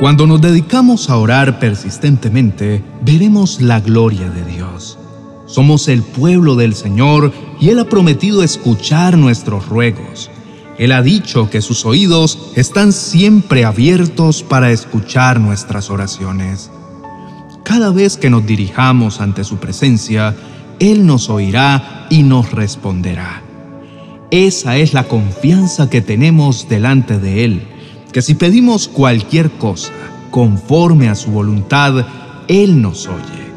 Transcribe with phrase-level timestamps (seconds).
[0.00, 4.96] Cuando nos dedicamos a orar persistentemente, veremos la gloria de Dios.
[5.46, 10.30] Somos el pueblo del Señor y Él ha prometido escuchar nuestros ruegos.
[10.78, 16.70] Él ha dicho que sus oídos están siempre abiertos para escuchar nuestras oraciones.
[17.64, 20.36] Cada vez que nos dirijamos ante su presencia,
[20.78, 23.42] Él nos oirá y nos responderá.
[24.30, 27.77] Esa es la confianza que tenemos delante de Él,
[28.12, 29.92] que si pedimos cualquier cosa
[30.30, 32.06] conforme a su voluntad,
[32.48, 33.48] Él nos oye.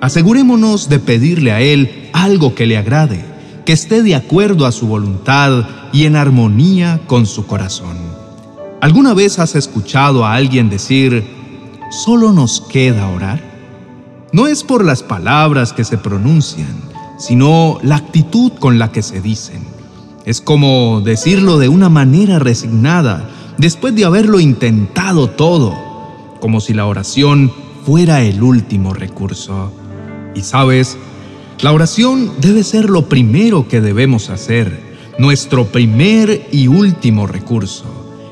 [0.00, 3.34] Asegurémonos de pedirle a Él algo que le agrade
[3.64, 7.96] que esté de acuerdo a su voluntad y en armonía con su corazón.
[8.80, 11.26] ¿Alguna vez has escuchado a alguien decir,
[11.90, 13.42] solo nos queda orar?
[14.32, 16.76] No es por las palabras que se pronuncian,
[17.18, 19.62] sino la actitud con la que se dicen.
[20.26, 25.74] Es como decirlo de una manera resignada, después de haberlo intentado todo,
[26.40, 27.52] como si la oración
[27.84, 29.72] fuera el último recurso.
[30.34, 30.96] Y sabes,
[31.60, 34.82] la oración debe ser lo primero que debemos hacer,
[35.18, 37.84] nuestro primer y último recurso.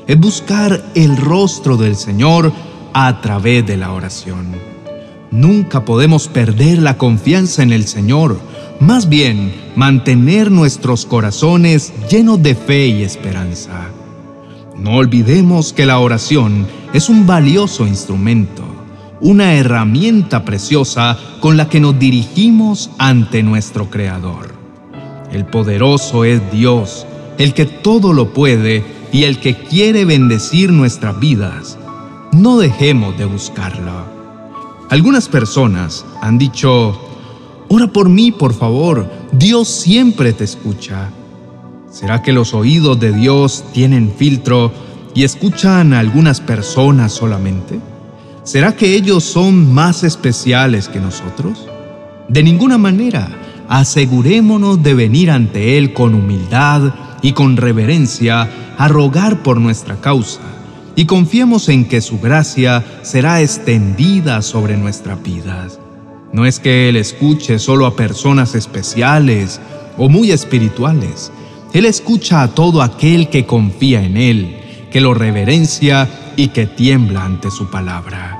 [0.07, 2.51] Es buscar el rostro del Señor
[2.93, 4.47] a través de la oración.
[5.31, 8.39] Nunca podemos perder la confianza en el Señor,
[8.79, 13.92] más bien mantener nuestros corazones llenos de fe y esperanza.
[14.83, 18.73] No olvidemos que la oración es un valioso instrumento
[19.23, 24.53] una herramienta preciosa con la que nos dirigimos ante nuestro Creador.
[25.31, 31.17] El poderoso es Dios, el que todo lo puede y el que quiere bendecir nuestras
[31.21, 31.77] vidas.
[32.33, 34.05] No dejemos de buscarlo.
[34.89, 36.99] Algunas personas han dicho,
[37.69, 41.11] ora por mí, por favor, Dios siempre te escucha.
[41.93, 44.71] ¿Será que los oídos de Dios tienen filtro
[45.13, 47.79] y escuchan a algunas personas solamente?
[48.41, 51.67] ¿Será que ellos son más especiales que nosotros?
[52.27, 53.29] De ninguna manera.
[53.69, 60.41] Asegurémonos de venir ante Él con humildad y con reverencia a rogar por nuestra causa
[60.95, 65.79] y confiemos en que su gracia será extendida sobre nuestras vidas.
[66.31, 69.61] No es que Él escuche solo a personas especiales
[69.95, 71.31] o muy espirituales.
[71.73, 74.57] Él escucha a todo aquel que confía en Él,
[74.91, 78.39] que lo reverencia y que tiembla ante su palabra.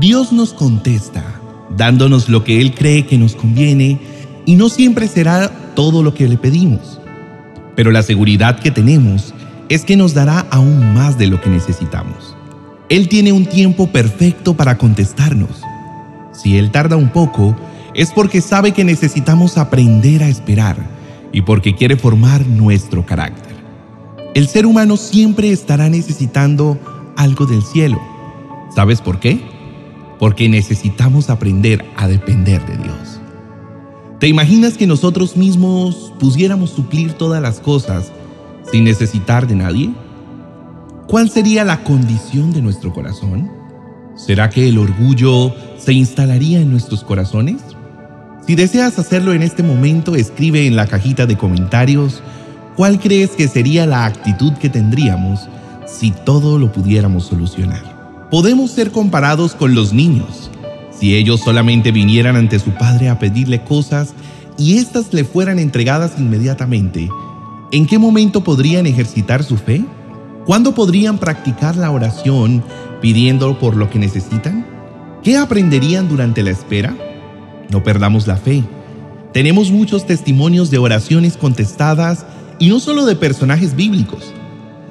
[0.00, 1.22] Dios nos contesta,
[1.76, 3.98] dándonos lo que Él cree que nos conviene,
[4.46, 6.98] y no siempre será todo lo que le pedimos.
[7.76, 9.34] Pero la seguridad que tenemos
[9.68, 12.34] es que nos dará aún más de lo que necesitamos.
[12.88, 15.62] Él tiene un tiempo perfecto para contestarnos.
[16.32, 17.54] Si Él tarda un poco,
[17.92, 20.99] es porque sabe que necesitamos aprender a esperar
[21.32, 23.54] y porque quiere formar nuestro carácter.
[24.34, 26.78] El ser humano siempre estará necesitando
[27.16, 28.00] algo del cielo.
[28.74, 29.40] ¿Sabes por qué?
[30.18, 33.20] Porque necesitamos aprender a depender de Dios.
[34.20, 38.12] ¿Te imaginas que nosotros mismos pudiéramos suplir todas las cosas
[38.70, 39.90] sin necesitar de nadie?
[41.06, 43.50] ¿Cuál sería la condición de nuestro corazón?
[44.14, 47.62] ¿Será que el orgullo se instalaría en nuestros corazones?
[48.50, 52.20] Si deseas hacerlo en este momento, escribe en la cajita de comentarios
[52.74, 55.48] cuál crees que sería la actitud que tendríamos
[55.86, 58.28] si todo lo pudiéramos solucionar.
[58.28, 60.50] Podemos ser comparados con los niños.
[60.90, 64.14] Si ellos solamente vinieran ante su padre a pedirle cosas
[64.58, 67.08] y éstas le fueran entregadas inmediatamente,
[67.70, 69.84] ¿en qué momento podrían ejercitar su fe?
[70.44, 72.64] ¿Cuándo podrían practicar la oración
[73.00, 74.66] pidiendo por lo que necesitan?
[75.22, 76.96] ¿Qué aprenderían durante la espera?
[77.70, 78.64] No perdamos la fe.
[79.32, 82.26] Tenemos muchos testimonios de oraciones contestadas
[82.58, 84.32] y no solo de personajes bíblicos.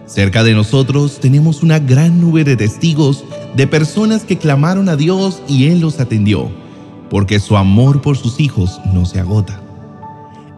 [0.05, 3.25] Cerca de nosotros tenemos una gran nube de testigos
[3.55, 6.49] de personas que clamaron a Dios y Él los atendió,
[7.09, 9.61] porque su amor por sus hijos no se agota.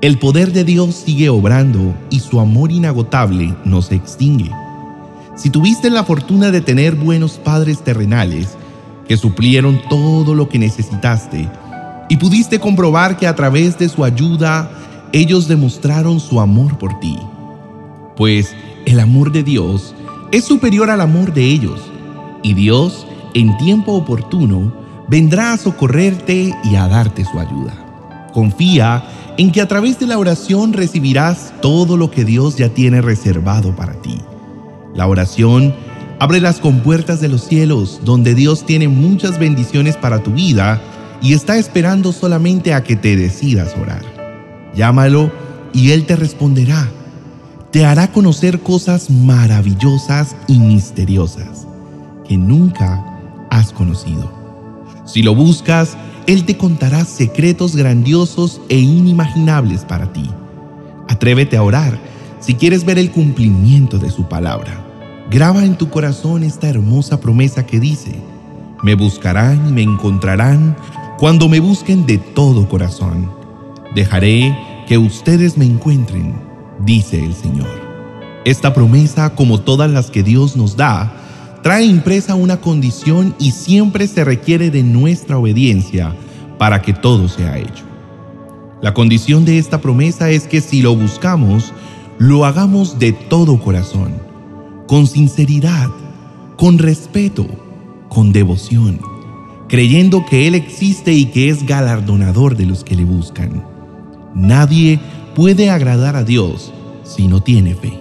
[0.02, 4.52] El poder de Dios sigue obrando y su amor inagotable no se extingue.
[5.36, 8.50] Si tuviste la fortuna de tener buenos padres terrenales
[9.08, 11.50] que suplieron todo lo que necesitaste
[12.12, 14.70] y pudiste comprobar que a través de su ayuda
[15.14, 17.18] ellos demostraron su amor por ti,
[18.18, 18.54] pues
[18.86, 19.96] el amor de Dios
[20.34, 21.80] es superior al amor de ellos,
[22.44, 24.74] y Dios, en tiempo oportuno,
[25.08, 28.28] vendrá a socorrerte y a darte su ayuda.
[28.34, 29.06] Confía
[29.38, 33.74] en que a través de la oración recibirás todo lo que Dios ya tiene reservado
[33.74, 34.18] para ti.
[34.94, 35.74] La oración
[36.20, 40.82] abre las compuertas de los cielos, donde Dios tiene muchas bendiciones para tu vida
[41.22, 44.04] y está esperando solamente a que te decidas orar.
[44.76, 45.32] Llámalo
[45.74, 46.90] y Él te responderá
[47.72, 51.66] te hará conocer cosas maravillosas y misteriosas
[52.28, 53.02] que nunca
[53.50, 54.30] has conocido.
[55.06, 55.98] Si lo buscas,
[56.28, 60.30] Él te contará secretos grandiosos e inimaginables para ti.
[61.08, 61.98] Atrévete a orar
[62.42, 64.86] si quieres ver el cumplimiento de su palabra.
[65.30, 68.14] Graba en tu corazón esta hermosa promesa que dice,
[68.84, 70.76] me buscarán y me encontrarán
[71.22, 73.30] cuando me busquen de todo corazón.
[73.94, 74.58] Dejaré
[74.88, 76.34] que ustedes me encuentren,
[76.84, 77.70] dice el Señor.
[78.44, 81.14] Esta promesa, como todas las que Dios nos da,
[81.62, 86.16] trae impresa una condición y siempre se requiere de nuestra obediencia
[86.58, 87.84] para que todo sea hecho.
[88.82, 91.72] La condición de esta promesa es que si lo buscamos,
[92.18, 94.16] lo hagamos de todo corazón,
[94.88, 95.92] con sinceridad,
[96.58, 97.46] con respeto,
[98.10, 99.00] con devoción,
[99.72, 103.66] creyendo que Él existe y que es galardonador de los que le buscan.
[104.36, 105.00] Nadie
[105.34, 106.74] puede agradar a Dios
[107.06, 107.94] si no tiene fe.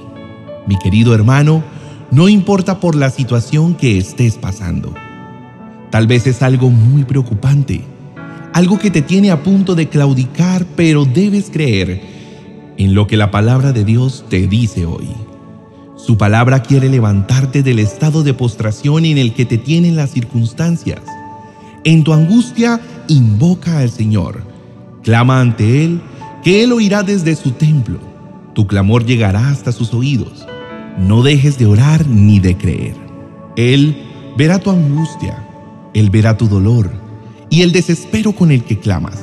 [0.67, 1.63] Mi querido hermano,
[2.11, 4.93] no importa por la situación que estés pasando.
[5.93, 7.83] Tal vez es algo muy preocupante,
[8.53, 12.03] algo que te tiene a punto de claudicar, pero debes creer
[12.79, 15.07] en lo que la palabra de Dios te dice hoy.
[15.95, 21.01] Su palabra quiere levantarte del estado de postración en el que te tienen las circunstancias.
[21.85, 24.43] En tu angustia, invoca al Señor.
[25.03, 26.03] Clama ante Él,
[26.43, 27.99] que Él oirá desde su templo.
[28.55, 30.47] Tu clamor llegará hasta sus oídos.
[30.99, 32.95] No dejes de orar ni de creer.
[33.57, 33.97] Él
[34.37, 35.43] verá tu angustia,
[35.95, 36.91] Él verá tu dolor
[37.49, 39.19] y el desespero con el que clamas.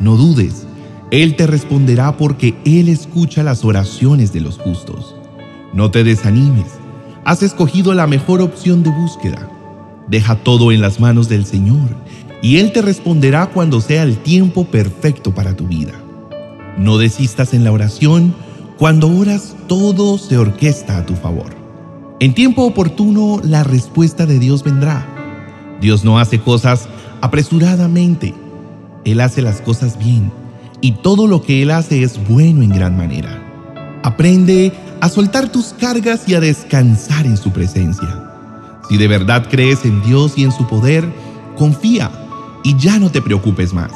[0.00, 0.66] No dudes,
[1.10, 5.14] Él te responderá porque Él escucha las oraciones de los justos.
[5.72, 6.66] No te desanimes.
[7.24, 9.48] Has escogido la mejor opción de búsqueda.
[10.10, 11.88] Deja todo en las manos del Señor
[12.42, 15.92] y Él te responderá cuando sea el tiempo perfecto para tu vida.
[16.76, 18.34] No desistas en la oración.
[18.78, 21.54] Cuando oras, todo se orquesta a tu favor.
[22.18, 25.06] En tiempo oportuno, la respuesta de Dios vendrá.
[25.80, 26.88] Dios no hace cosas
[27.20, 28.34] apresuradamente.
[29.04, 30.32] Él hace las cosas bien
[30.80, 33.42] y todo lo que Él hace es bueno en gran manera.
[34.02, 38.29] Aprende a soltar tus cargas y a descansar en su presencia.
[38.90, 41.08] Si de verdad crees en Dios y en su poder,
[41.56, 42.10] confía
[42.64, 43.92] y ya no te preocupes más.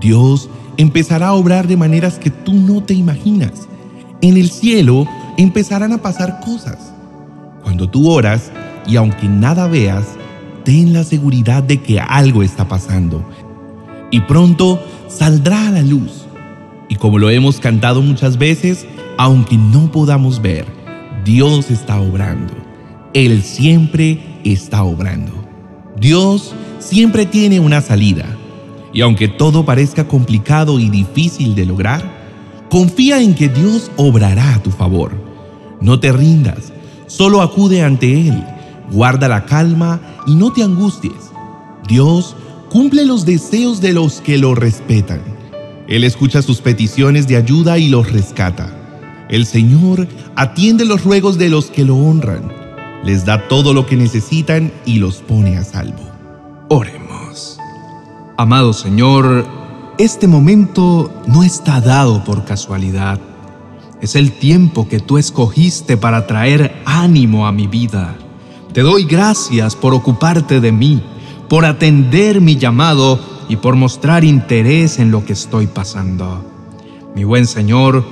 [0.00, 0.48] Dios
[0.78, 3.68] empezará a obrar de maneras que tú no te imaginas.
[4.22, 6.94] En el cielo empezarán a pasar cosas.
[7.62, 8.50] Cuando tú oras
[8.86, 10.06] y aunque nada veas,
[10.64, 13.22] ten la seguridad de que algo está pasando.
[14.10, 16.26] Y pronto saldrá a la luz.
[16.88, 18.86] Y como lo hemos cantado muchas veces,
[19.18, 20.64] aunque no podamos ver,
[21.22, 22.65] Dios está obrando.
[23.16, 25.32] Él siempre está obrando.
[25.98, 28.26] Dios siempre tiene una salida.
[28.92, 32.04] Y aunque todo parezca complicado y difícil de lograr,
[32.68, 35.12] confía en que Dios obrará a tu favor.
[35.80, 36.74] No te rindas,
[37.06, 38.44] solo acude ante Él,
[38.92, 41.32] guarda la calma y no te angusties.
[41.88, 42.36] Dios
[42.68, 45.22] cumple los deseos de los que lo respetan.
[45.88, 48.76] Él escucha sus peticiones de ayuda y los rescata.
[49.30, 52.65] El Señor atiende los ruegos de los que lo honran,
[53.06, 56.02] les da todo lo que necesitan y los pone a salvo.
[56.68, 57.56] Oremos.
[58.36, 59.46] Amado Señor,
[59.96, 63.20] este momento no está dado por casualidad.
[64.00, 68.16] Es el tiempo que tú escogiste para traer ánimo a mi vida.
[68.72, 71.00] Te doy gracias por ocuparte de mí,
[71.48, 76.44] por atender mi llamado y por mostrar interés en lo que estoy pasando.
[77.14, 78.04] Mi buen Señor,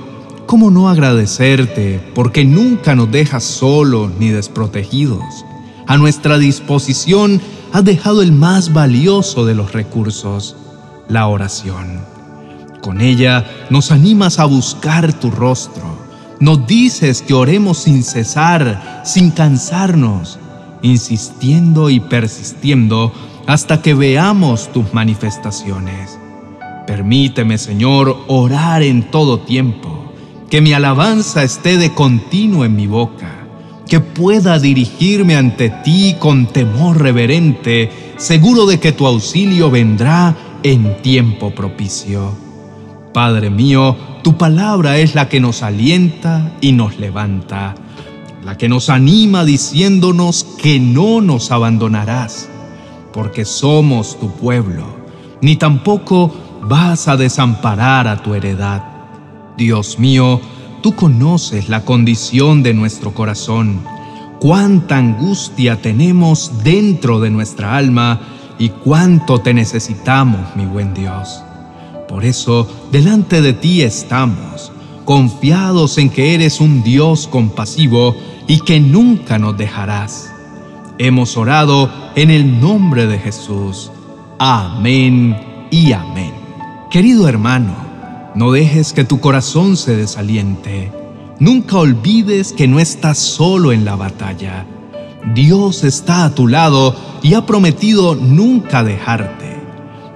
[0.45, 5.23] ¿Cómo no agradecerte porque nunca nos dejas solos ni desprotegidos?
[5.87, 7.41] A nuestra disposición
[7.73, 10.55] has dejado el más valioso de los recursos,
[11.09, 11.99] la oración.
[12.83, 15.83] Con ella nos animas a buscar tu rostro.
[16.39, 20.37] Nos dices que oremos sin cesar, sin cansarnos,
[20.83, 23.11] insistiendo y persistiendo
[23.47, 26.19] hasta que veamos tus manifestaciones.
[26.85, 30.04] Permíteme, Señor, orar en todo tiempo
[30.55, 33.45] que mi alabanza esté de continuo en mi boca,
[33.89, 40.33] que pueda dirigirme ante ti con temor reverente, seguro de que tu auxilio vendrá
[40.63, 42.31] en tiempo propicio.
[43.13, 47.75] Padre mío, tu palabra es la que nos alienta y nos levanta,
[48.45, 52.47] la que nos anima diciéndonos que no nos abandonarás,
[53.11, 54.85] porque somos tu pueblo,
[55.41, 58.94] ni tampoco vas a desamparar a tu heredad.
[59.57, 60.41] Dios mío,
[60.81, 63.81] tú conoces la condición de nuestro corazón,
[64.39, 68.19] cuánta angustia tenemos dentro de nuestra alma
[68.59, 71.41] y cuánto te necesitamos, mi buen Dios.
[72.07, 74.71] Por eso, delante de ti estamos,
[75.05, 78.15] confiados en que eres un Dios compasivo
[78.47, 80.31] y que nunca nos dejarás.
[80.97, 83.91] Hemos orado en el nombre de Jesús.
[84.39, 86.33] Amén y amén.
[86.89, 87.84] Querido hermano,
[88.35, 90.91] no dejes que tu corazón se desaliente.
[91.39, 94.65] Nunca olvides que no estás solo en la batalla.
[95.33, 99.55] Dios está a tu lado y ha prometido nunca dejarte.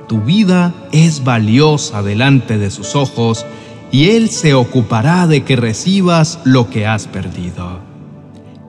[0.07, 3.45] Tu vida es valiosa delante de sus ojos
[3.89, 7.79] y Él se ocupará de que recibas lo que has perdido.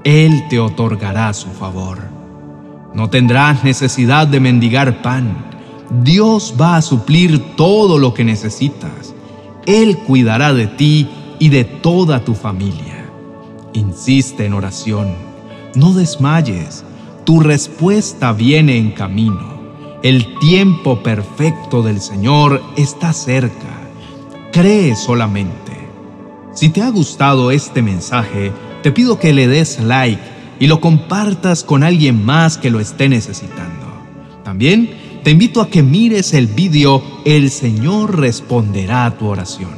[0.05, 1.99] Él te otorgará su favor.
[2.95, 5.45] No tendrás necesidad de mendigar pan.
[6.03, 9.15] Dios va a suplir todo lo que necesitas.
[9.71, 11.07] Él cuidará de ti
[11.39, 13.09] y de toda tu familia.
[13.73, 15.15] Insiste en oración.
[15.77, 16.85] No desmayes.
[17.25, 19.61] Tu respuesta viene en camino.
[20.03, 23.79] El tiempo perfecto del Señor está cerca.
[24.51, 25.89] Cree solamente.
[26.53, 28.51] Si te ha gustado este mensaje,
[28.83, 30.21] te pido que le des like
[30.59, 33.87] y lo compartas con alguien más que lo esté necesitando.
[34.43, 39.71] También te invito a que mires el vídeo El Señor responderá a tu oración.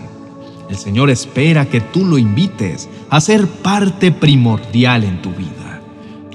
[0.68, 5.82] El Señor espera que tú lo invites a ser parte primordial en tu vida.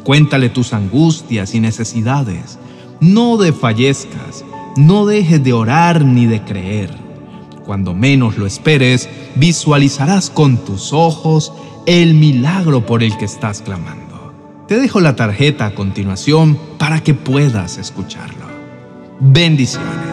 [0.03, 2.59] Cuéntale tus angustias y necesidades.
[2.99, 4.43] No desfallezcas,
[4.75, 6.91] no dejes de orar ni de creer.
[7.65, 11.53] Cuando menos lo esperes, visualizarás con tus ojos
[11.85, 14.33] el milagro por el que estás clamando.
[14.67, 18.46] Te dejo la tarjeta a continuación para que puedas escucharlo.
[19.19, 20.06] Bendiciones.